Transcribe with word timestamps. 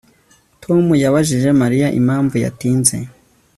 Tom 0.63 0.83
yabajije 1.03 1.49
Mariya 1.61 1.87
impamvu 1.99 2.35
yatinze 2.43 2.95